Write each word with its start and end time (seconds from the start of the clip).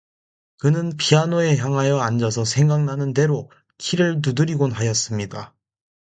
그는 0.57 0.97
피아노에 0.97 1.57
향하여 1.57 1.99
앉아서 1.99 2.43
생각나는 2.43 3.13
대로 3.13 3.51
키를 3.77 4.23
두드리곤 4.23 4.71
하였습니다. 4.71 5.53